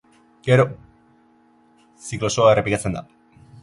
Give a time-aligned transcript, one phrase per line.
[0.47, 0.65] Gero,
[2.09, 3.07] ziklo osoa errepikatzen da.